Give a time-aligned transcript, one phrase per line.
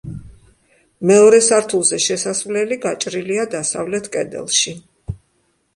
[1.11, 4.77] მეორე სართულზე შესასვლელი გაჭრილია დასავლეთ კედელში.